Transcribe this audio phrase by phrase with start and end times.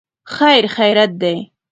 [0.35, 1.37] خیر خیریت دی.